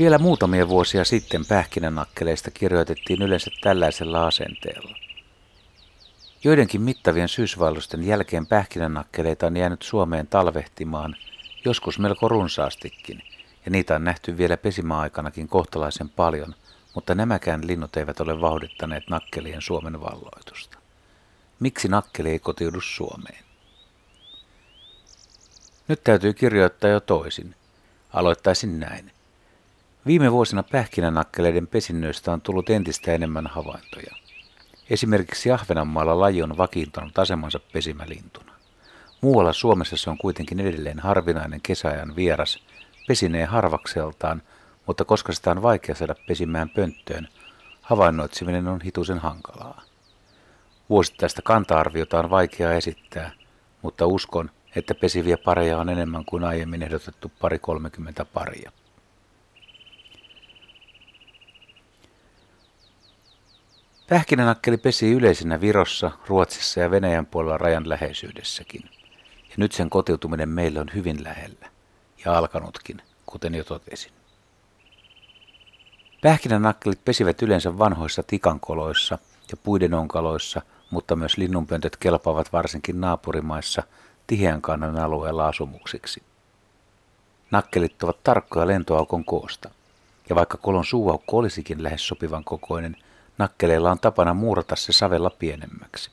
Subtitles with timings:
[0.00, 4.96] Vielä muutamia vuosia sitten pähkinänakkeleista kirjoitettiin yleensä tällaisella asenteella.
[6.44, 11.16] Joidenkin mittavien syysvaellusten jälkeen pähkinänakkeleita on jäänyt Suomeen talvehtimaan,
[11.64, 13.22] joskus melko runsaastikin,
[13.64, 16.54] ja niitä on nähty vielä pesimäaikanakin kohtalaisen paljon,
[16.94, 20.78] mutta nämäkään linnut eivät ole vauhdittaneet nakkelien Suomen valloitusta.
[21.60, 23.44] Miksi nakkeli ei kotiudu Suomeen?
[25.88, 27.54] Nyt täytyy kirjoittaa jo toisin.
[28.12, 29.10] Aloittaisin näin.
[30.06, 34.14] Viime vuosina pähkinänakkeleiden pesinnöistä on tullut entistä enemmän havaintoja.
[34.90, 38.52] Esimerkiksi Ahvenanmaalla laji on vakiintanut asemansa pesimälintuna.
[39.20, 42.58] Muualla Suomessa se on kuitenkin edelleen harvinainen kesäajan vieras,
[43.08, 44.42] pesinee harvakseltaan,
[44.86, 47.28] mutta koska sitä on vaikea saada pesimään pönttöön,
[47.82, 49.82] havainnoitsiminen on hituisen hankalaa.
[50.90, 53.32] Vuosittaista kanta-arviota on vaikea esittää,
[53.82, 58.72] mutta uskon, että pesiviä pareja on enemmän kuin aiemmin ehdotettu pari 30 paria.
[64.10, 68.90] Pähkinänakkeli pesi yleisenä Virossa, Ruotsissa ja Venäjän puolella rajan läheisyydessäkin.
[69.48, 71.68] Ja nyt sen kotiutuminen meille on hyvin lähellä.
[72.24, 74.12] Ja alkanutkin, kuten jo totesin.
[76.22, 79.18] Pähkinänakkelit pesivät yleensä vanhoissa tikankoloissa
[79.50, 83.82] ja puiden onkaloissa, mutta myös linnunpöntöt kelpaavat varsinkin naapurimaissa
[84.26, 86.22] tiheän kannan alueella asumuksiksi.
[87.50, 89.70] Nakkelit ovat tarkkoja lentoaukon koosta,
[90.28, 92.96] ja vaikka kolon suuaukko olisikin lähes sopivan kokoinen–
[93.38, 96.10] Nakkeleilla on tapana muurata se savella pienemmäksi.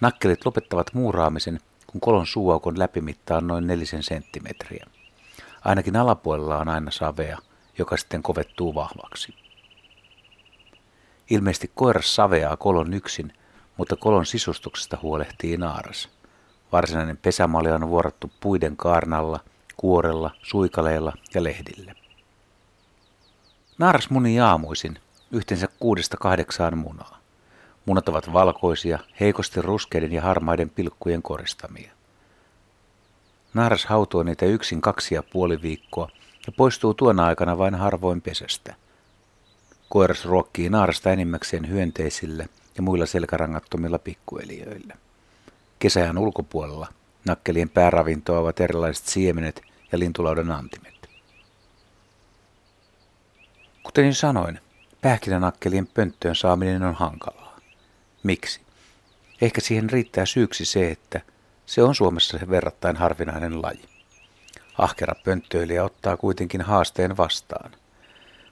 [0.00, 4.86] Nakkelit lopettavat muuraamisen, kun kolon suuaukon läpimitta on noin nelisen senttimetriä.
[5.64, 7.38] Ainakin alapuolella on aina savea,
[7.78, 9.34] joka sitten kovettuu vahvaksi.
[11.30, 13.32] Ilmeisesti koiras saveaa kolon yksin,
[13.76, 16.08] mutta kolon sisustuksesta huolehtii naaras.
[16.72, 19.40] Varsinainen pesämalja on vuorattu puiden kaarnalla,
[19.76, 21.94] kuorella, suikaleilla ja lehdille.
[23.78, 24.98] Naaras muni aamuisin,
[25.32, 27.18] yhteensä kuudesta kahdeksaan munaa.
[27.86, 31.92] Munat ovat valkoisia, heikosti ruskeiden ja harmaiden pilkkujen koristamia.
[33.54, 36.08] Naaras hautoo niitä yksin kaksi ja puoli viikkoa
[36.46, 38.74] ja poistuu tuona aikana vain harvoin pesästä.
[39.88, 42.46] Koiras ruokkii naarasta enimmäkseen hyönteisillä
[42.76, 44.94] ja muilla selkärangattomilla pikkueliöillä.
[45.78, 46.88] Kesäjän ulkopuolella
[47.24, 49.62] nakkelien pääravintoa ovat erilaiset siemenet
[49.92, 51.08] ja lintulaudan antimet.
[53.82, 54.60] Kuten sanoin,
[55.08, 57.56] Pähkinänakkelien pönttöön saaminen on hankalaa.
[58.22, 58.60] Miksi?
[59.40, 61.20] Ehkä siihen riittää syyksi se, että
[61.66, 63.84] se on Suomessa verrattain harvinainen laji.
[64.78, 67.70] Ahkera pönttöilijä ottaa kuitenkin haasteen vastaan.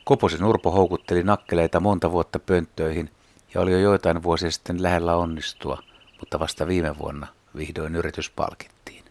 [0.04, 3.10] Koposen Urpo houkutteli nakkeleita monta vuotta pönttöihin
[3.54, 5.82] ja oli jo joitain vuosia sitten lähellä onnistua,
[6.20, 9.04] mutta vasta viime vuonna vihdoin yritys palkittiin.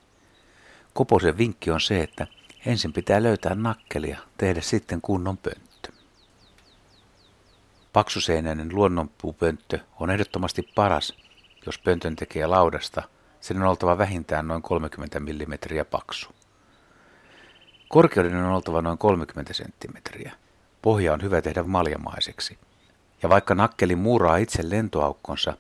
[0.94, 2.28] Koposen vinkki on se, että
[2.66, 5.75] ensin pitää löytää nakkelia, tehdä sitten kunnon pönttö.
[7.96, 11.14] Paksuseinäinen luonnonpuupönttö on ehdottomasti paras,
[11.66, 13.04] jos pöntön tekee laudasta,
[13.42, 15.54] sen on oltava vähintään noin 30 mm
[15.92, 16.30] paksu.
[17.88, 20.30] Korkeuden on oltava noin 30 cm.
[20.82, 22.58] Pohja on hyvä tehdä maljamaiseksi.
[23.24, 25.54] Ja vaikka nakkeli muuraa itse lentoaukkonsa,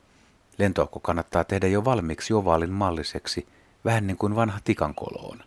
[0.57, 3.47] lentoaukko kannattaa tehdä jo valmiiksi ovaalin malliseksi,
[3.85, 5.39] vähän niin kuin vanha tikankoloon.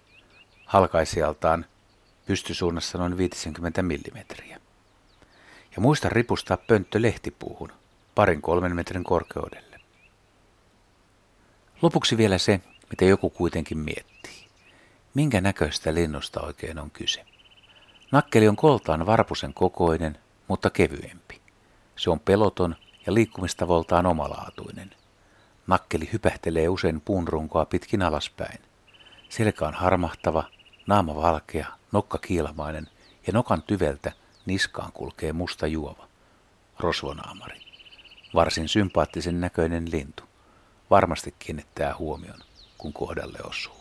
[0.66, 1.64] Halkaisijaltaan
[2.26, 4.67] pystysuunnassa noin 50 mm
[5.76, 7.72] ja muista ripustaa pönttö lehtipuuhun
[8.14, 9.80] parin kolmen metrin korkeudelle.
[11.82, 14.46] Lopuksi vielä se, mitä joku kuitenkin miettii.
[15.14, 17.24] Minkä näköistä linnusta oikein on kyse?
[18.12, 20.18] Nakkeli on koltaan varpusen kokoinen,
[20.48, 21.40] mutta kevyempi.
[21.96, 22.76] Se on peloton
[23.06, 24.90] ja liikkumistavoltaan omalaatuinen.
[25.66, 28.60] Nakkeli hypähtelee usein puun runkoa pitkin alaspäin.
[29.28, 30.44] Selkä on harmahtava,
[30.86, 32.88] naama valkea, nokka kiilamainen
[33.26, 34.12] ja nokan tyveltä–
[34.48, 36.08] Niskaan kulkee musta juova,
[36.78, 37.60] rosvonaamari.
[38.34, 40.22] Varsin sympaattisen näköinen lintu.
[40.90, 42.38] Varmasti kiinnittää huomion,
[42.78, 43.77] kun kohdalle osuu.